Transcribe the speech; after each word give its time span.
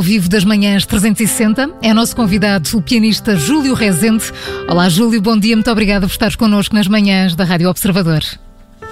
ao 0.00 0.02
vivo 0.02 0.30
das 0.30 0.46
manhãs 0.46 0.86
360. 0.86 1.76
É 1.82 1.92
nosso 1.92 2.16
convidado 2.16 2.66
o 2.74 2.80
pianista 2.80 3.36
Júlio 3.36 3.74
Rezende. 3.74 4.24
Olá, 4.66 4.88
Júlio, 4.88 5.20
bom 5.20 5.38
dia. 5.38 5.54
Muito 5.54 5.70
obrigada 5.70 6.06
por 6.06 6.12
estares 6.12 6.36
connosco 6.36 6.74
nas 6.74 6.88
manhãs 6.88 7.36
da 7.36 7.44
Rádio 7.44 7.68
Observador. 7.68 8.22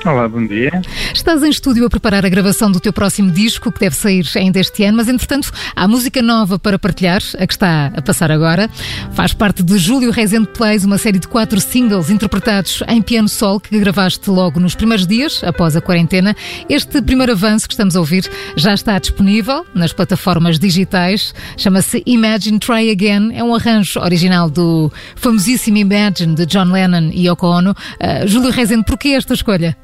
Olá, 0.04 0.28
bom 0.28 0.46
dia. 0.46 0.80
Estás 1.12 1.42
em 1.42 1.50
estúdio 1.50 1.84
a 1.84 1.90
preparar 1.90 2.24
a 2.24 2.28
gravação 2.28 2.70
do 2.70 2.78
teu 2.78 2.92
próximo 2.92 3.32
disco, 3.32 3.72
que 3.72 3.80
deve 3.80 3.96
sair 3.96 4.24
ainda 4.36 4.60
este 4.60 4.84
ano, 4.84 4.96
mas 4.96 5.08
entretanto 5.08 5.50
há 5.74 5.88
música 5.88 6.22
nova 6.22 6.56
para 6.56 6.78
partilhar, 6.78 7.20
a 7.36 7.46
que 7.46 7.52
está 7.52 7.92
a 7.94 8.00
passar 8.00 8.30
agora. 8.30 8.70
Faz 9.12 9.32
parte 9.34 9.60
de 9.60 9.76
Júlio 9.76 10.12
Rezende 10.12 10.48
Plays, 10.48 10.84
uma 10.84 10.98
série 10.98 11.18
de 11.18 11.26
quatro 11.26 11.60
singles 11.60 12.10
interpretados 12.10 12.82
em 12.86 13.02
piano 13.02 13.28
sol 13.28 13.58
que 13.58 13.76
gravaste 13.78 14.30
logo 14.30 14.60
nos 14.60 14.76
primeiros 14.76 15.04
dias, 15.04 15.42
após 15.42 15.74
a 15.74 15.80
quarentena. 15.80 16.34
Este 16.68 17.02
primeiro 17.02 17.32
avanço 17.32 17.66
que 17.66 17.74
estamos 17.74 17.96
a 17.96 18.00
ouvir 18.00 18.30
já 18.56 18.74
está 18.74 18.98
disponível 19.00 19.66
nas 19.74 19.92
plataformas 19.92 20.60
digitais. 20.60 21.34
Chama-se 21.56 22.04
Imagine 22.06 22.60
Try 22.60 22.90
Again. 22.90 23.32
É 23.34 23.42
um 23.42 23.52
arranjo 23.52 23.98
original 24.00 24.48
do 24.48 24.92
famosíssimo 25.16 25.76
Imagine 25.76 26.36
de 26.36 26.46
John 26.46 26.70
Lennon 26.70 27.10
e 27.12 27.26
Yoko 27.26 27.46
Ono. 27.46 27.72
Uh, 27.72 28.28
Júlio 28.28 28.52
Rezende, 28.52 28.84
porquê 28.84 29.08
esta 29.08 29.34
escolha? 29.34 29.76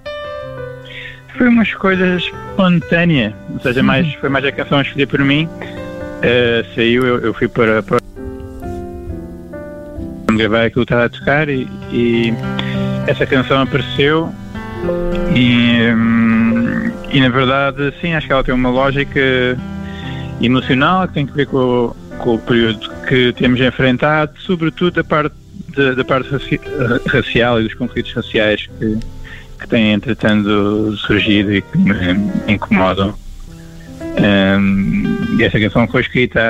Foi 1.36 1.48
uma 1.48 1.62
escolha 1.62 2.16
espontânea, 2.16 3.34
ou 3.52 3.60
seja, 3.60 3.80
uhum. 3.80 3.86
mais, 3.86 4.14
foi 4.14 4.28
mais 4.28 4.44
a 4.44 4.52
canção 4.52 4.80
escolhida 4.80 5.10
por 5.10 5.20
mim. 5.20 5.46
Uh, 5.46 6.74
saiu, 6.74 7.04
eu, 7.04 7.18
eu, 7.20 7.34
fui 7.34 7.48
para, 7.48 7.82
para 7.82 7.98
gravar 10.34 10.64
aquilo 10.64 10.86
que 10.86 10.92
estava 10.92 11.04
a 11.04 11.08
tocar 11.08 11.48
e, 11.48 11.68
e 11.92 12.32
essa 13.06 13.26
canção 13.26 13.62
apareceu 13.62 14.32
e, 15.34 15.92
hum, 15.92 16.90
e 17.10 17.20
na 17.20 17.28
verdade 17.28 17.92
sim, 18.00 18.14
acho 18.14 18.26
que 18.26 18.32
ela 18.32 18.42
tem 18.42 18.54
uma 18.54 18.70
lógica 18.70 19.20
emocional 20.40 21.06
que 21.08 21.14
tem 21.14 21.26
que 21.26 21.32
ver 21.32 21.46
com, 21.46 21.94
com 22.18 22.34
o 22.34 22.38
período 22.38 22.90
que 23.06 23.32
temos 23.34 23.60
enfrentado, 23.60 24.32
sobretudo 24.38 24.92
da 24.92 25.04
parte, 25.04 25.34
da, 25.76 25.92
da 25.92 26.04
parte 26.04 26.28
racial 27.06 27.60
e 27.60 27.64
dos 27.64 27.74
conflitos 27.74 28.12
raciais 28.12 28.66
que, 28.78 28.98
que 29.64 29.70
têm 29.70 29.92
entretanto 29.92 30.96
surgido 30.98 31.52
e 31.54 31.62
que 31.62 31.78
me 31.78 32.52
incomodam. 32.52 33.14
Um, 34.18 35.36
e 35.38 35.42
essa 35.42 35.58
canção 35.58 35.88
foi 35.88 36.02
escrita 36.02 36.40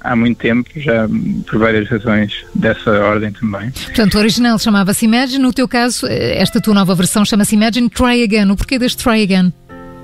há, 0.00 0.10
há, 0.12 0.16
muito 0.16 0.38
tempo, 0.38 0.68
já 0.76 1.08
por 1.48 1.58
várias 1.58 1.88
razões 1.88 2.44
dessa 2.54 2.90
ordem 2.90 3.32
também. 3.32 3.70
Portanto, 3.70 4.14
o 4.16 4.18
original 4.18 4.58
chamava-se 4.58 5.04
Imagine, 5.04 5.42
no 5.42 5.52
teu 5.52 5.68
caso, 5.68 6.06
esta 6.06 6.60
tua 6.60 6.74
nova 6.74 6.94
versão 6.94 7.24
chama-se 7.24 7.54
Imagine 7.54 7.88
Try 7.88 8.22
Again. 8.24 8.50
O 8.50 8.56
porquê 8.56 8.78
deste 8.78 9.02
Try 9.02 9.22
Again? 9.22 9.52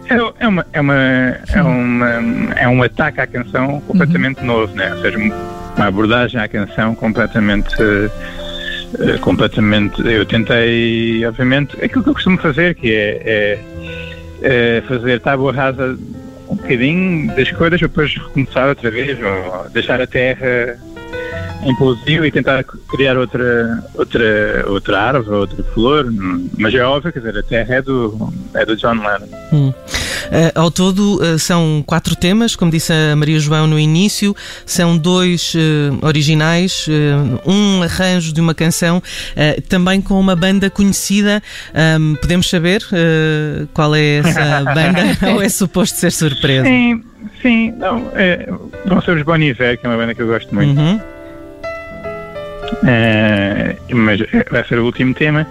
É, 0.06 0.44
é, 0.44 0.48
uma, 0.48 0.66
é, 0.72 0.80
uma, 0.80 0.94
é, 0.94 1.62
uma, 1.62 2.08
é 2.56 2.68
um 2.68 2.82
ataque 2.82 3.20
à 3.20 3.26
canção 3.26 3.80
completamente 3.82 4.40
uhum. 4.40 4.46
novo, 4.46 4.74
né? 4.74 4.94
ou 4.94 5.02
seja, 5.02 5.18
uma 5.18 5.86
abordagem 5.86 6.40
à 6.40 6.48
canção 6.48 6.94
completamente 6.94 7.74
uh, 7.74 8.10
eh, 8.98 9.18
completamente. 9.18 10.00
Eu 10.06 10.24
tentei, 10.24 11.24
obviamente, 11.26 11.76
aquilo 11.82 12.02
que 12.02 12.10
eu 12.10 12.14
costumo 12.14 12.38
fazer, 12.38 12.74
que 12.74 12.92
é, 12.92 13.22
é, 13.24 14.76
é 14.78 14.80
fazer 14.82 15.20
tábua 15.20 15.52
rasa 15.52 15.98
um 16.48 16.56
bocadinho 16.56 17.34
das 17.36 17.50
coisas, 17.52 17.80
depois 17.80 18.14
recomeçar 18.14 18.68
outra 18.68 18.90
vez, 18.90 19.18
ou 19.22 19.68
deixar 19.70 20.00
a 20.00 20.06
terra 20.06 20.78
implosiva 21.64 22.26
e 22.26 22.30
tentar 22.30 22.64
criar 22.64 23.16
outra, 23.16 23.84
outra, 23.94 24.64
outra 24.68 25.00
árvore, 25.00 25.36
outra 25.36 25.62
flor, 25.74 26.06
mas 26.56 26.74
é 26.74 26.82
óbvio, 26.82 27.12
quer 27.12 27.18
dizer, 27.18 27.38
a 27.38 27.42
terra 27.42 27.74
é 27.74 27.82
do, 27.82 28.32
é 28.54 28.64
do 28.64 28.76
John 28.76 28.94
Lennon. 28.94 29.28
Hum. 29.52 29.74
Uh, 30.28 30.52
ao 30.54 30.70
todo, 30.70 31.20
uh, 31.22 31.38
são 31.38 31.82
quatro 31.86 32.14
temas, 32.14 32.54
como 32.54 32.70
disse 32.70 32.92
a 32.92 33.16
Maria 33.16 33.38
João 33.38 33.66
no 33.66 33.78
início, 33.78 34.36
são 34.66 34.96
dois 34.96 35.54
uh, 35.54 36.06
originais, 36.06 36.86
um 37.46 37.82
arranjo 37.82 38.32
de 38.32 38.40
uma 38.40 38.54
canção, 38.54 39.02
também 39.68 40.00
com 40.00 40.18
uma 40.18 40.36
banda 40.36 40.70
conhecida. 40.70 41.42
Podemos 42.20 42.48
saber 42.48 42.82
qual 43.72 43.94
é 43.94 44.18
essa 44.18 44.64
banda 44.74 45.32
ou 45.32 45.42
é 45.42 45.48
suposto 45.48 45.98
ser 45.98 46.12
surpresa? 46.12 46.64
Sim, 46.64 47.02
sim, 47.40 47.72
não, 47.72 48.10
é, 48.14 48.48
vão 48.86 49.00
ser 49.00 49.16
os 49.16 49.22
Bon 49.22 49.36
Iver, 49.36 49.78
que 49.78 49.86
é 49.86 49.88
uma 49.88 49.96
banda 49.96 50.14
que 50.14 50.22
eu 50.22 50.26
gosto 50.26 50.54
muito. 50.54 50.78
Uhum. 50.78 51.00
mas 53.94 54.20
vai 54.50 54.64
ser 54.64 54.78
o 54.78 54.84
último 54.84 55.14
tema. 55.14 55.46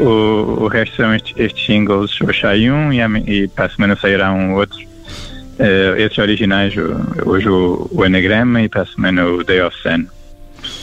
O, 0.00 0.64
o 0.64 0.68
resto 0.68 0.96
são 0.96 1.14
estes, 1.14 1.34
estes 1.36 1.66
singles, 1.66 2.20
o 2.20 2.32
Shai 2.32 2.70
1 2.70 2.92
e, 2.92 2.98
e 3.26 3.48
para 3.48 3.66
a 3.66 3.70
semana 3.70 3.96
sairá 3.96 4.32
um 4.32 4.54
outro. 4.54 4.78
Uh, 5.58 5.96
esses 5.96 6.18
originais, 6.18 6.74
hoje 7.24 7.48
o, 7.48 7.88
o 7.92 8.02
Anagrama 8.02 8.62
e 8.62 8.68
para 8.68 8.82
a 8.82 8.86
semana 8.86 9.24
o 9.26 9.44
Day 9.44 9.60
of 9.62 9.76
Sun. 9.80 10.06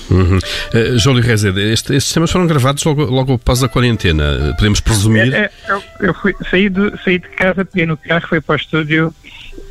Uhum. 0.09 0.38
Uh, 0.38 0.97
Júlio 0.97 1.23
Rezende, 1.23 1.61
este, 1.61 1.95
estes 1.95 2.13
temas 2.13 2.31
foram 2.31 2.47
gravados 2.47 2.83
logo, 2.83 3.03
logo 3.05 3.33
após 3.33 3.63
a 3.63 3.69
quarentena, 3.69 4.53
podemos 4.57 4.79
presumir? 4.79 5.33
É, 5.33 5.38
é, 5.39 5.51
eu, 5.67 5.83
eu 5.99 6.13
fui, 6.13 6.35
saí, 6.49 6.69
do, 6.69 6.97
saí 7.03 7.19
de 7.19 7.28
casa, 7.29 7.66
peguei 7.66 7.85
no 7.85 7.97
carro, 7.97 8.28
fui 8.28 8.39
para 8.39 8.53
o 8.53 8.55
estúdio, 8.55 9.13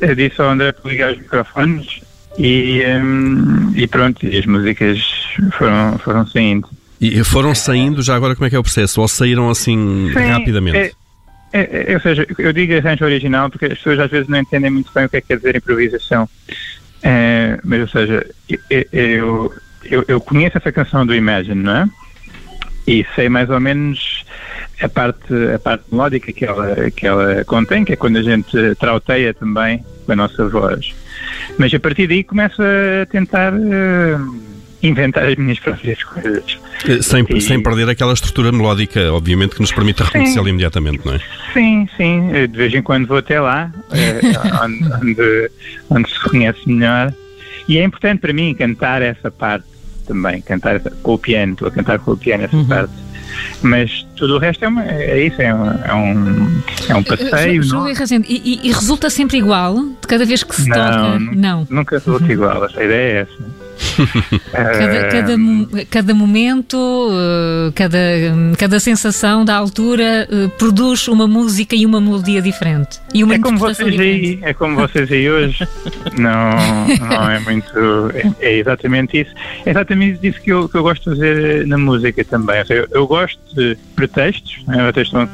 eh, 0.01 0.15
disse 0.15 0.41
ao 0.41 0.49
André 0.49 0.71
para 0.71 0.91
ligar 0.91 1.11
os 1.13 1.17
microfones 1.17 2.01
e, 2.37 2.81
um, 3.01 3.71
e 3.75 3.87
pronto, 3.87 4.25
as 4.25 4.45
músicas 4.45 4.99
foram, 5.57 5.97
foram 5.99 6.27
saindo. 6.27 6.67
E 7.01 7.23
foram 7.23 7.55
saindo, 7.55 8.03
já 8.03 8.15
agora 8.15 8.35
como 8.35 8.45
é 8.45 8.49
que 8.51 8.55
é 8.55 8.59
o 8.59 8.63
processo? 8.63 9.01
Ou 9.01 9.07
saíram 9.07 9.49
assim 9.49 10.11
Sim, 10.13 10.19
rapidamente? 10.19 10.77
É, 10.77 10.91
é, 11.51 11.91
é, 11.91 11.93
ou 11.95 11.99
seja, 11.99 12.27
eu 12.37 12.53
digo 12.53 12.77
arranjo 12.77 13.03
original 13.03 13.49
porque 13.49 13.65
as 13.65 13.73
pessoas 13.73 13.99
às 13.99 14.11
vezes 14.11 14.27
não 14.27 14.37
entendem 14.37 14.69
muito 14.69 14.91
bem 14.93 15.05
o 15.05 15.09
que 15.09 15.17
é 15.17 15.21
que 15.21 15.27
quer 15.29 15.37
dizer 15.37 15.55
improvisação. 15.55 16.29
É, 17.01 17.59
mas, 17.63 17.81
ou 17.81 17.87
seja, 17.87 18.27
eu, 18.69 19.51
eu, 19.83 20.05
eu, 20.07 20.21
conheço 20.21 20.59
essa 20.59 20.71
canção 20.71 21.03
do 21.03 21.15
Imagine, 21.15 21.63
não 21.63 21.75
é? 21.75 21.89
E 22.85 23.03
sei 23.15 23.29
mais 23.29 23.49
ou 23.49 23.59
menos 23.59 24.23
a 24.79 24.87
parte, 24.87 25.33
a 25.55 25.57
parte 25.57 25.85
melódica 25.91 26.31
que 26.31 26.45
ela, 26.45 26.91
que 26.91 27.07
ela 27.07 27.43
contém, 27.45 27.83
que 27.83 27.93
é 27.93 27.95
quando 27.95 28.17
a 28.17 28.23
gente 28.23 28.75
trauteia 28.75 29.33
também 29.33 29.83
com 30.05 30.11
a 30.11 30.15
nossa 30.15 30.47
voz. 30.47 30.93
Mas 31.57 31.73
a 31.73 31.79
partir 31.79 32.05
daí 32.05 32.23
começa 32.23 32.63
a 33.01 33.05
tentar. 33.07 33.53
Uh, 33.53 34.51
inventar 34.83 35.25
as 35.25 35.35
minhas 35.35 35.59
próprias 35.59 36.03
coisas. 36.03 36.59
Eh, 36.87 37.01
sem, 37.01 37.25
e... 37.29 37.41
sem 37.41 37.61
perder 37.61 37.89
aquela 37.89 38.13
estrutura 38.13 38.51
melódica, 38.51 39.11
obviamente, 39.11 39.55
que 39.55 39.61
nos 39.61 39.71
permite 39.71 40.03
reconhecê-la 40.03 40.49
imediatamente, 40.49 41.05
não 41.05 41.13
é? 41.13 41.19
Sim, 41.53 41.87
sim. 41.97 42.29
De 42.31 42.57
vez 42.57 42.73
em 42.73 42.81
quando 42.81 43.07
vou 43.07 43.17
até 43.17 43.39
lá, 43.39 43.71
eh, 43.91 44.21
onde, 44.63 44.93
onde, 44.93 45.51
onde, 45.89 46.09
se 46.09 46.15
reconhece 46.23 46.59
melhor. 46.65 47.13
E 47.67 47.77
é 47.77 47.83
importante 47.83 48.19
para 48.19 48.33
mim 48.33 48.53
cantar 48.53 49.01
essa 49.01 49.29
parte 49.29 49.65
também, 50.07 50.41
cantar 50.41 50.79
com 50.79 51.13
o 51.13 51.17
piano, 51.17 51.53
estou 51.53 51.67
a 51.67 51.71
cantar 51.71 51.99
com 51.99 52.11
o 52.11 52.17
piano 52.17 52.43
essa 52.43 52.55
uhum. 52.55 52.67
parte. 52.67 52.93
Mas 53.61 54.05
tudo 54.17 54.35
o 54.35 54.39
resto 54.39 54.65
é, 54.65 54.67
uma, 54.67 54.83
é 54.83 55.25
isso, 55.25 55.41
é 55.41 55.53
um, 55.53 55.65
é 55.65 55.93
um, 55.93 56.61
é 56.89 56.95
um 56.95 57.03
passeio. 57.03 57.63
Júlio 57.63 57.95
Razende, 57.95 58.27
e, 58.29 58.59
e, 58.67 58.71
resulta 58.73 59.09
sempre 59.09 59.37
igual 59.37 59.75
de 59.81 60.07
cada 60.07 60.25
vez 60.25 60.43
que 60.43 60.53
se 60.53 60.67
não, 60.67 60.75
toca? 60.75 61.19
Não, 61.19 61.67
nunca 61.69 61.95
resulta 61.97 62.25
uhum. 62.25 62.31
igual, 62.31 62.63
a 62.63 62.83
ideia 62.83 63.19
é 63.19 63.21
essa 63.21 63.60
cada, 64.51 65.07
cada, 65.07 65.85
cada, 65.89 66.13
momento, 66.13 67.09
eh, 67.11 67.71
cada, 67.75 67.99
cada 68.57 68.79
sensação 68.79 69.43
da 69.43 69.55
altura 69.55 70.27
eh, 70.29 70.47
produz 70.57 71.07
uma 71.07 71.27
música 71.27 71.75
e 71.75 71.85
uma 71.85 71.99
melodia 71.99 72.41
diferente. 72.41 72.99
E 73.13 73.23
uma 73.23 73.35
é 73.35 73.39
como 73.39 73.57
vocês 73.57 73.99
aí, 73.99 74.39
é 74.41 74.53
como 74.53 74.75
vocês 74.75 75.11
aí 75.11 75.29
hoje. 75.29 75.67
não, 76.17 76.51
não 76.99 77.29
é 77.29 77.39
muito. 77.39 77.71
É, 78.13 78.47
é, 78.47 78.57
exatamente 78.57 79.21
isso. 79.21 79.31
É 79.65 79.71
exatamente 79.71 80.27
isso 80.27 80.41
que 80.41 80.51
eu, 80.51 80.69
que 80.69 80.75
eu 80.75 80.83
gosto 80.83 81.09
de 81.09 81.17
fazer 81.17 81.67
na 81.67 81.77
música 81.77 82.23
também. 82.23 82.63
Eu, 82.69 82.87
eu 82.91 83.07
gosto 83.07 83.39
de 83.55 83.77
pretextos. 83.95 84.63
Né? 84.67 84.91
Vocês 84.91 85.07
estão, 85.07 85.27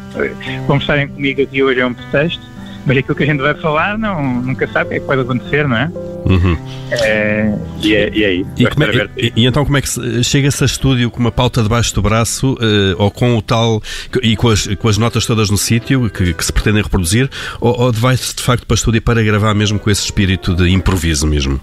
conversarem 0.66 1.08
comigo 1.08 1.42
aqui 1.42 1.64
hoje 1.64 1.80
é 1.80 1.86
um 1.86 1.94
pretexto 1.94 2.58
mas 2.88 2.98
aquilo 2.98 3.16
que 3.16 3.24
a 3.24 3.26
gente 3.26 3.42
vai 3.42 3.54
falar 3.54 3.98
não, 3.98 4.42
nunca 4.42 4.66
sabe 4.66 4.86
o 4.86 4.90
que 4.92 4.96
é 4.96 5.00
que 5.02 5.06
pode 5.06 5.22
acontecer, 5.22 5.68
não 5.68 5.76
é? 5.76 5.92
Uhum. 6.26 6.58
é 6.92 7.54
e, 7.82 7.96
é, 7.96 8.10
e 8.14 8.24
é 8.24 8.34
isso. 8.34 8.50
E, 8.58 8.66
é, 8.66 9.10
e, 9.18 9.34
e, 9.36 9.46
então 9.46 9.64
como 9.64 9.78
é 9.78 9.82
que 9.82 10.24
chega-se 10.24 10.64
a 10.64 10.66
estúdio 10.66 11.10
com 11.10 11.20
uma 11.20 11.32
pauta 11.32 11.62
debaixo 11.62 11.94
do 11.94 12.02
braço 12.02 12.54
uh, 12.54 12.96
ou 12.98 13.12
com 13.12 13.38
o 13.38 13.42
tal 13.42 13.82
e 14.22 14.36
com 14.36 14.50
as, 14.50 14.68
com 14.68 14.88
as 14.88 14.98
notas 14.98 15.26
todas 15.26 15.50
no 15.50 15.58
sítio 15.58 16.10
que, 16.10 16.34
que, 16.34 16.46
se 16.46 16.52
pretendem 16.52 16.84
reproduzir 16.84 17.30
ou, 17.62 17.80
ou 17.80 17.92
vai-se 17.94 18.36
de 18.36 18.42
facto 18.42 18.66
para 18.66 18.76
estúdio 18.76 19.02
para 19.02 19.22
gravar 19.24 19.54
mesmo 19.54 19.80
com 19.80 19.90
esse 19.90 20.04
espírito 20.04 20.56
de 20.56 20.70
improviso 20.70 21.28
mesmo? 21.28 21.62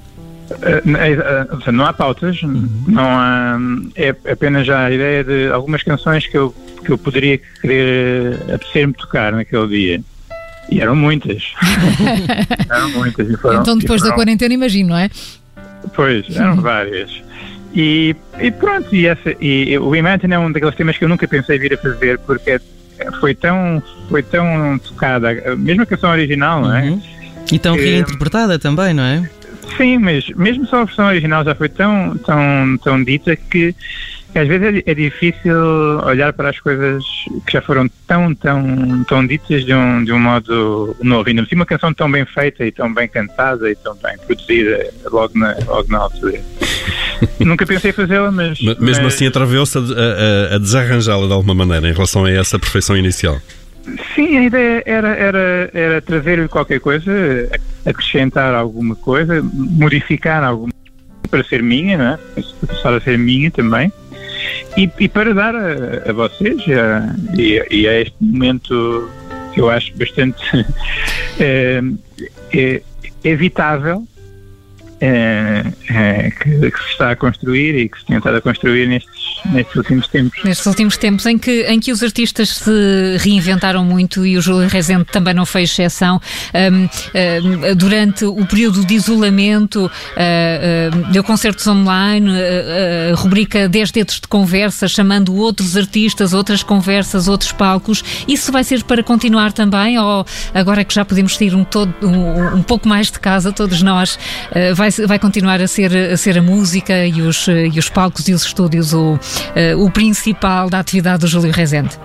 Uh, 0.50 1.72
não 1.72 1.86
há 1.86 1.92
pautas, 1.92 2.42
uhum. 2.42 2.68
não 2.86 3.04
há, 3.04 3.58
é 3.96 4.10
apenas 4.30 4.66
já 4.66 4.86
a 4.86 4.90
ideia 4.90 5.24
de 5.24 5.48
algumas 5.48 5.82
canções 5.82 6.26
que 6.26 6.36
eu, 6.36 6.54
que 6.84 6.90
eu 6.92 6.98
poderia 6.98 7.38
querer 7.60 8.34
apetecer-me 8.52 8.92
tocar 8.92 9.32
naquele 9.32 9.68
dia. 9.68 10.00
E 10.70 10.80
eram 10.80 10.96
muitas. 10.96 11.52
eram 12.70 12.90
muitas. 12.90 13.28
E 13.28 13.36
foram, 13.36 13.60
então, 13.60 13.78
depois 13.78 14.00
foram... 14.00 14.10
da 14.10 14.16
quarentena, 14.16 14.54
imagino, 14.54 14.90
não 14.90 14.96
é? 14.96 15.10
Pois, 15.94 16.34
eram 16.34 16.56
várias. 16.56 17.22
E, 17.74 18.14
e 18.40 18.50
pronto, 18.52 18.94
e, 18.94 19.06
essa, 19.06 19.34
e 19.40 19.76
o 19.78 19.94
Imagine 19.96 20.34
é 20.34 20.38
um 20.38 20.50
daqueles 20.50 20.74
temas 20.76 20.96
que 20.96 21.04
eu 21.04 21.08
nunca 21.08 21.26
pensei 21.26 21.58
vir 21.58 21.74
a 21.74 21.76
fazer, 21.76 22.18
porque 22.20 22.60
foi 23.20 23.34
tão, 23.34 23.82
foi 24.08 24.22
tão 24.22 24.78
tocada, 24.78 25.56
mesmo 25.56 25.82
a 25.82 25.86
canção 25.86 26.10
original, 26.10 26.62
não 26.62 26.74
é? 26.74 26.82
Uhum. 26.82 27.02
E 27.50 27.58
tão 27.58 27.76
que, 27.76 27.82
reinterpretada 27.82 28.58
também, 28.58 28.94
não 28.94 29.02
é? 29.02 29.28
Sim, 29.76 29.98
mas 29.98 30.28
mesmo 30.30 30.66
só 30.66 30.82
a 30.82 30.84
versão 30.84 31.06
original 31.06 31.44
já 31.44 31.54
foi 31.54 31.68
tão, 31.68 32.16
tão, 32.18 32.78
tão 32.82 33.02
dita 33.02 33.34
que, 33.34 33.74
às 34.38 34.48
vezes 34.48 34.82
é, 34.86 34.90
é, 34.90 34.94
difícil 34.94 35.56
olhar 36.04 36.32
para 36.32 36.50
as 36.50 36.58
coisas 36.58 37.04
que 37.46 37.52
já 37.52 37.62
foram 37.62 37.88
tão, 38.06 38.34
tão, 38.34 39.04
tão 39.04 39.26
ditas 39.26 39.64
de 39.64 39.74
um, 39.74 40.04
de 40.04 40.12
um 40.12 40.18
modo 40.18 40.96
novo. 41.02 41.28
Ainda 41.28 41.42
assim, 41.42 41.54
uma 41.54 41.66
canção 41.66 41.92
tão 41.92 42.10
bem 42.10 42.24
feita 42.24 42.64
e 42.64 42.72
tão 42.72 42.92
bem 42.92 43.08
cantada 43.08 43.70
e 43.70 43.76
tão 43.76 43.94
bem 43.96 44.16
produzida 44.26 44.90
logo 45.10 45.38
na, 45.38 45.56
logo 45.66 45.90
na 45.90 45.98
altura. 45.98 46.40
Nunca 47.38 47.64
pensei 47.64 47.92
fazê-la, 47.92 48.30
mas, 48.30 48.60
mas. 48.60 48.78
Mesmo 48.78 49.04
mas... 49.04 49.14
assim, 49.14 49.26
atravessou-se 49.26 49.78
a, 49.78 49.80
a, 49.80 50.54
a 50.56 50.58
desarranjá-la 50.58 51.26
de 51.26 51.32
alguma 51.32 51.54
maneira 51.54 51.88
em 51.88 51.92
relação 51.92 52.24
a 52.24 52.30
essa 52.30 52.58
perfeição 52.58 52.96
inicial. 52.96 53.40
Sim, 54.14 54.38
a 54.38 54.44
ideia 54.44 54.82
era, 54.86 55.08
era, 55.08 55.70
era 55.74 56.02
trazer 56.02 56.48
qualquer 56.48 56.80
coisa, 56.80 57.12
acrescentar 57.84 58.54
alguma 58.54 58.96
coisa, 58.96 59.42
modificar 59.42 60.42
alguma 60.42 60.72
para 61.30 61.44
ser 61.44 61.62
minha, 61.62 61.98
não 61.98 62.04
é? 62.06 62.16
Para 62.16 62.66
passar 62.68 62.94
a 62.94 63.00
ser 63.00 63.18
minha 63.18 63.50
também. 63.50 63.92
E, 64.76 64.90
e 64.98 65.08
para 65.08 65.32
dar 65.32 65.54
a, 65.54 66.10
a 66.10 66.12
vocês 66.12 66.62
a, 66.68 67.14
e, 67.38 67.64
e, 67.70 67.88
a 67.88 68.00
este 68.00 68.16
momento 68.20 69.08
que 69.52 69.60
eu 69.60 69.70
acho 69.70 69.96
bastante 69.96 70.44
é, 71.38 71.80
é, 72.52 72.82
evitável 73.22 74.06
é, 75.00 75.62
que, 76.40 76.70
que, 76.70 76.78
se 76.78 76.90
está 76.90 77.10
a 77.12 77.16
construir 77.16 77.76
e 77.76 77.88
que 77.88 77.98
se 77.98 78.06
tem 78.06 78.16
estado 78.16 78.36
a 78.36 78.40
construir 78.40 78.88
nestes, 78.88 79.23
nestes 79.46 79.76
últimos 79.76 80.08
tempos. 80.08 80.44
Nestes 80.44 80.66
últimos 80.66 80.96
tempos 80.96 81.26
em 81.26 81.38
que, 81.38 81.62
em 81.62 81.80
que 81.80 81.92
os 81.92 82.02
artistas 82.02 82.50
se 82.50 83.16
reinventaram 83.18 83.84
muito 83.84 84.24
e 84.26 84.36
o 84.36 84.42
Júlio 84.42 84.68
Rezende 84.68 85.04
também 85.04 85.34
não 85.34 85.46
foi 85.46 85.62
exceção. 85.62 86.20
Um, 86.54 86.84
um, 86.84 87.74
durante 87.76 88.24
o 88.24 88.44
período 88.46 88.84
de 88.84 88.94
isolamento, 88.94 89.86
uh, 89.86 89.88
uh, 89.88 91.12
deu 91.12 91.22
concertos 91.22 91.66
online, 91.66 92.30
uh, 92.30 93.14
rubrica 93.16 93.68
10 93.68 93.90
dedos 93.90 94.20
de 94.20 94.28
conversa, 94.28 94.88
chamando 94.88 95.34
outros 95.34 95.76
artistas, 95.76 96.32
outras 96.32 96.62
conversas, 96.62 97.28
outros 97.28 97.52
palcos. 97.52 98.02
Isso 98.26 98.50
vai 98.50 98.64
ser 98.64 98.82
para 98.84 99.02
continuar 99.02 99.52
também? 99.52 99.98
Ou 99.98 100.24
agora 100.52 100.84
que 100.84 100.94
já 100.94 101.04
podemos 101.04 101.36
sair 101.36 101.54
um, 101.54 101.64
todo, 101.64 101.94
um, 102.02 102.58
um 102.58 102.62
pouco 102.62 102.88
mais 102.88 103.10
de 103.10 103.18
casa, 103.18 103.52
todos 103.52 103.82
nós, 103.82 104.18
vai 104.74 104.90
vai 105.06 105.18
continuar 105.18 105.60
a 105.60 105.66
ser, 105.66 105.94
a 106.12 106.16
ser 106.16 106.38
a 106.38 106.42
música 106.42 107.06
e 107.06 107.20
os, 107.22 107.46
e 107.48 107.78
os 107.78 107.88
palcos 107.88 108.28
e 108.28 108.32
os 108.32 108.44
estúdios 108.44 108.92
o, 108.92 109.18
o 109.78 109.90
principal 109.90 110.68
da 110.68 110.78
atividade 110.80 111.20
do 111.20 111.26
Júlio 111.26 111.52
Rezende? 111.52 111.98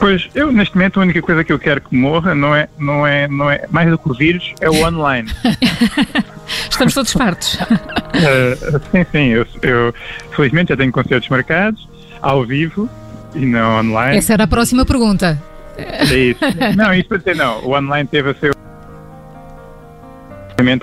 Pois, 0.00 0.30
eu 0.34 0.50
neste 0.50 0.74
momento 0.74 0.98
a 0.98 1.02
única 1.02 1.20
coisa 1.20 1.44
que 1.44 1.52
eu 1.52 1.58
quero 1.58 1.82
que 1.82 1.94
morra 1.94 2.34
não 2.34 2.54
é, 2.54 2.66
não 2.78 3.06
é, 3.06 3.28
não 3.28 3.50
é 3.50 3.66
mais 3.70 3.90
do 3.90 3.98
que 3.98 4.10
o 4.10 4.14
vírus, 4.14 4.54
é 4.58 4.70
o 4.70 4.86
online. 4.86 5.30
Estamos 6.70 6.94
todos 6.94 7.12
fartos. 7.12 7.54
Uh, 7.56 8.80
sim, 8.90 9.06
sim, 9.12 9.26
eu, 9.26 9.46
eu 9.60 9.94
felizmente 10.34 10.70
já 10.70 10.76
tenho 10.76 10.90
concertos 10.90 11.28
marcados, 11.28 11.86
ao 12.22 12.46
vivo 12.46 12.88
e 13.34 13.44
não 13.44 13.78
online. 13.78 14.16
Essa 14.16 14.32
era 14.32 14.44
a 14.44 14.48
próxima 14.48 14.86
pergunta. 14.86 15.40
É 15.76 16.04
isso. 16.04 16.40
Não, 16.76 16.94
isso 16.94 17.08
para 17.08 17.18
dizer 17.18 17.36
não, 17.36 17.62
o 17.62 17.76
online 17.76 18.08
teve 18.08 18.30
a 18.30 18.34
seu 18.34 18.52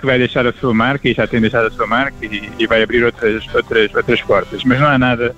que 0.02 0.06
vai 0.06 0.18
deixar 0.18 0.46
a 0.46 0.54
sua 0.54 0.74
marca 0.74 1.08
e 1.08 1.14
já 1.14 1.28
tem 1.28 1.42
deixado 1.42 1.68
a 1.68 1.72
sua 1.72 1.88
marca 1.88 2.26
e, 2.26 2.52
e 2.60 2.68
vai 2.68 2.84
abrir 2.84 3.04
outras, 3.04 3.44
outras, 3.54 3.94
outras 3.94 4.22
portas. 4.22 4.64
Mas 4.64 4.80
não 4.80 4.88
há 4.88 4.98
nada. 4.98 5.36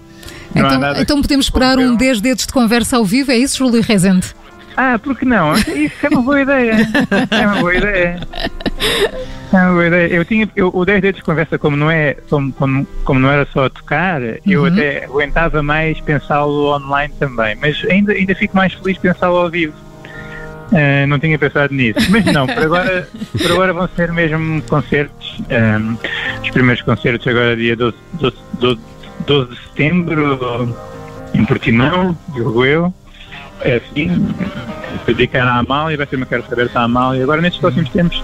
Não 0.54 0.66
então, 0.66 0.78
há 0.78 0.80
nada 0.80 1.02
então 1.02 1.22
podemos 1.22 1.46
esperar 1.46 1.78
um 1.78 1.96
10 1.96 2.22
dedos 2.22 2.46
de 2.46 2.54
conversa 2.54 2.98
ao 2.98 3.06
vivo, 3.06 3.32
é 3.32 3.38
isso, 3.38 3.58
Júlio 3.58 3.82
Rezende? 3.82 4.34
Ah, 4.76 4.98
porque 4.98 5.26
não? 5.26 5.54
Isso 5.56 6.06
é 6.06 6.10
uma 6.10 6.22
boa 6.22 6.42
ideia. 6.42 6.76
É 7.32 7.48
uma 7.48 7.56
boa 7.60 7.76
ideia. 7.76 8.20
É 9.52 9.58
uma 9.58 9.72
boa 9.72 9.88
ideia. 9.88 10.08
Eu 10.08 10.24
tinha, 10.24 10.50
eu, 10.56 10.72
o 10.74 10.86
10 10.86 11.02
dedos 11.02 11.20
de 11.20 11.26
conversa, 11.26 11.58
como 11.58 11.76
não, 11.76 11.92
é, 11.92 12.14
como, 12.30 12.54
como, 12.54 12.88
como 13.04 13.20
não 13.20 13.30
era 13.30 13.46
só 13.52 13.68
tocar, 13.68 14.22
uhum. 14.22 14.38
eu 14.46 14.66
até 14.66 15.04
aguentava 15.04 15.62
mais 15.62 16.00
pensá-lo 16.00 16.74
online 16.74 17.14
também. 17.20 17.58
Mas 17.60 17.84
ainda, 17.90 18.14
ainda 18.14 18.34
fico 18.36 18.56
mais 18.56 18.74
feliz 18.74 18.98
pensá-lo 18.98 19.38
ao 19.38 19.50
vivo. 19.50 19.74
Uh, 20.72 21.08
não 21.08 21.18
tinha 21.18 21.38
pensado 21.40 21.74
nisso, 21.74 22.00
mas 22.12 22.26
não, 22.26 22.46
por 22.46 22.64
agora, 22.64 23.10
por 23.32 23.52
agora 23.52 23.74
vão 23.74 23.90
ser 23.96 24.12
mesmo 24.12 24.62
concertos. 24.64 25.40
Um, 25.40 25.44
ehm, 25.50 25.98
os 26.44 26.50
primeiros 26.52 26.84
concertos 26.84 27.28
agora 27.28 27.56
dia 27.56 27.76
12, 27.76 27.98
12, 28.14 28.38
12, 28.60 28.82
12 29.26 29.50
de 29.50 29.58
setembro 29.62 30.76
em 31.34 31.46
Portimão, 31.46 32.16
digo 32.34 32.66
eu. 32.66 32.94
É 33.62 33.76
assim, 33.78 34.34
dedicar 35.06 35.46
à 35.46 35.58
Amália, 35.58 35.98
vai 35.98 36.08
ser 36.08 36.16
uma 36.16 36.26
carta 36.26 36.54
aberta 36.54 36.80
à 36.80 36.84
Amália. 36.84 37.24
Agora 37.24 37.42
nestes 37.42 37.60
próximos 37.60 37.90
tempos 37.90 38.24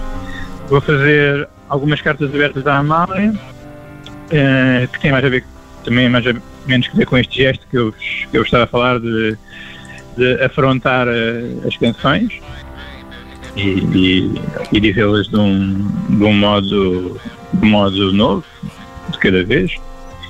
vou 0.68 0.80
fazer 0.80 1.48
algumas 1.68 2.00
cartas 2.00 2.32
abertas 2.34 2.66
à 2.66 2.76
Amália, 2.78 3.32
uh, 3.32 4.88
que 4.92 5.00
tem 5.00 5.10
mais 5.10 5.24
a 5.24 5.28
ver 5.28 5.44
também 5.84 6.08
mais 6.08 6.24
ou 6.26 6.34
menos 6.66 6.88
a 6.92 6.96
ver 6.96 7.06
com 7.06 7.16
este 7.18 7.42
gesto 7.42 7.66
que 7.68 7.76
eu, 7.76 7.92
que 7.92 8.36
eu 8.36 8.42
estava 8.42 8.64
a 8.64 8.66
falar 8.66 8.98
de 8.98 9.36
de 10.16 10.42
afrontar 10.42 11.06
uh, 11.08 11.66
as 11.66 11.76
canções 11.76 12.40
e, 13.56 13.80
e, 13.94 14.42
e 14.72 14.80
dizê-las 14.80 15.28
de 15.28 15.36
um, 15.36 15.88
de 16.08 16.24
um 16.24 16.32
modo, 16.32 17.20
de 17.54 17.66
modo 17.66 18.12
novo, 18.12 18.44
de 19.10 19.18
cada 19.18 19.44
vez, 19.44 19.74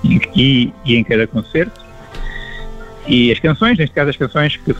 e, 0.05 0.73
e 0.85 0.97
em 0.97 1.05
cada 1.05 1.27
concerto. 1.27 1.85
E 3.07 3.31
as 3.31 3.39
canções, 3.39 3.79
neste 3.79 3.95
caso 3.95 4.11
as 4.11 4.17
canções 4.17 4.57
que 4.57 4.75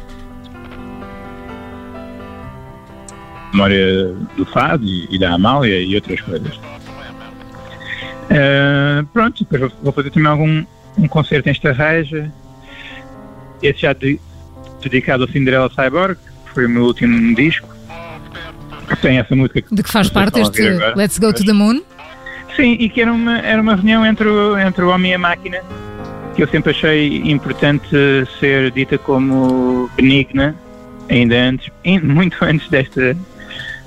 memória 3.53 4.15
do 4.37 4.45
Fado 4.45 4.85
e, 4.85 5.09
e, 5.11 5.19
da 5.19 5.33
Amália 5.33 5.81
e 5.81 5.95
outras 5.95 6.21
coisas. 6.21 6.57
Uh, 8.27 9.07
pronto, 9.13 9.45
depois 9.45 9.73
vou, 9.83 9.93
fazer 9.93 10.11
também 10.11 10.31
algum 10.31 10.65
um 10.99 11.09
concerto 11.09 11.49
em 11.49 11.53
Estarreja. 11.53 12.31
Esse 13.63 13.81
já 13.81 13.93
de, 13.93 14.21
dedicado 14.89 15.25
ao 15.25 15.29
Cinderella 15.29 15.71
Cyborg, 15.71 16.17
que 16.47 16.55
foi 16.55 16.67
o 16.67 16.71
meu 16.71 16.85
último 16.85 17.35
disco. 17.35 17.69
Tem 19.03 19.19
essa 19.19 19.35
música 19.35 19.61
que 19.61 19.75
De 19.75 19.83
que 19.83 19.91
faz 19.91 20.09
parte 20.09 20.41
este 20.41 20.63
Let's 20.95 21.19
Go 21.19 21.33
to 21.33 21.45
the 21.45 21.53
Moon? 21.53 21.83
Sim, 22.55 22.77
e 22.79 22.89
que 22.89 23.03
era 23.03 23.13
uma, 23.13 23.39
era 23.39 23.61
uma 23.61 23.75
reunião 23.75 24.07
entre 24.07 24.29
o, 24.29 24.59
entre 24.59 24.85
o 24.85 24.89
homem 24.89 25.11
e 25.11 25.15
a 25.15 25.19
máquina, 25.19 25.61
que 26.35 26.43
eu 26.43 26.49
sempre 26.49 26.71
achei 26.71 27.19
importante 27.31 27.89
ser 28.39 28.71
dita 28.71 28.97
como 28.97 29.91
benigna, 29.97 30.55
ainda 31.11 31.35
antes, 31.37 31.71
muito 32.03 32.37
antes 32.45 32.69
desta 32.69 33.17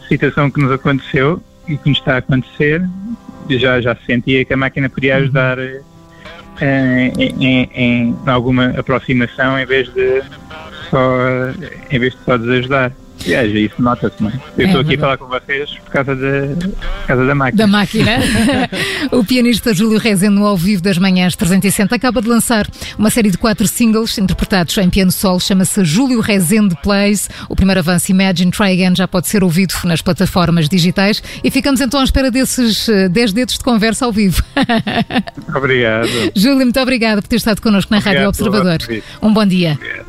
situação 0.07 0.51
que 0.51 0.61
nos 0.61 0.71
aconteceu 0.71 1.41
e 1.67 1.77
que 1.77 1.89
nos 1.89 1.97
está 1.97 2.15
a 2.15 2.17
acontecer. 2.17 2.83
Já, 3.49 3.81
já 3.81 3.97
sentia 4.05 4.45
que 4.45 4.53
a 4.53 4.57
máquina 4.57 4.87
podia 4.89 5.15
uhum. 5.15 5.23
ajudar 5.23 5.57
eh, 5.57 5.81
em, 6.61 7.11
em, 7.39 7.69
em 7.73 8.15
alguma 8.27 8.67
aproximação 8.77 9.57
em 9.57 9.65
vez 9.65 9.91
de 9.93 10.21
só, 10.89 11.17
em 11.91 12.00
vez 12.00 12.13
de 12.13 12.19
só 12.24 12.38
desajudar. 12.38 12.91
E 13.25 13.34
é, 13.34 13.46
isso 13.46 13.81
nota-se, 13.81 14.22
não 14.22 14.29
é? 14.29 14.34
Eu 14.58 14.65
estou 14.67 14.81
é 14.81 14.84
aqui 14.84 14.96
a 14.96 15.00
falar 15.00 15.17
com 15.17 15.27
vocês 15.27 15.69
por 15.84 15.91
causa, 15.91 16.15
de, 16.15 16.67
por 16.67 17.08
causa 17.08 17.25
da 17.25 17.36
máquina. 17.36 17.63
Da 17.63 17.67
máquina. 17.67 18.12
o 19.12 19.24
pianista 19.24 19.74
Júlio 19.74 20.00
Rezende, 20.00 20.41
ao 20.41 20.55
vivo 20.55 20.81
das 20.81 20.98
manhãs 20.98 21.36
360, 21.36 21.93
acaba 21.93 22.22
de 22.22 22.29
lançar 22.29 22.67
uma 22.98 23.10
série 23.10 23.29
de 23.29 23.38
quatro 23.38 23.67
singles 23.67 24.17
interpretados 24.17 24.77
em 24.77 24.89
piano 24.89 25.12
solo, 25.12 25.39
chama-se 25.39 25.84
Júlio 25.84 26.22
Rezende 26.22 26.75
Plays. 26.81 27.29
O 27.50 27.55
primeiro 27.55 27.79
avanço, 27.79 28.12
Imagine 28.12 28.51
Try 28.51 28.72
Again, 28.74 28.96
já 28.96 29.08
pode 29.08 29.27
ser 29.27 29.43
ouvido 29.43 29.74
nas 29.84 30.01
plataformas 30.01 30.69
digitais. 30.69 31.22
E 31.43 31.51
ficamos 31.51 31.81
então 31.81 32.00
à 32.00 32.03
espera 32.03 32.31
desses 32.31 32.88
10 32.88 33.31
eh, 33.31 33.34
dedos 33.34 33.58
de 33.58 33.63
conversa 33.63 34.05
ao 34.05 34.13
vivo. 34.13 34.41
Obrigado. 35.53 36.08
Júlio, 36.36 36.60
muito 36.60 36.79
obrigado 36.79 37.22
por 37.22 37.27
ter 37.27 37.36
estado 37.36 37.62
connosco 37.62 37.91
na 37.91 37.98
Obrigado 37.98 38.15
Rádio 38.15 38.29
Observador. 38.29 38.77
Um 39.22 39.34
bom 39.34 39.46
dia. 39.46 39.74
Obrigado. 39.74 40.08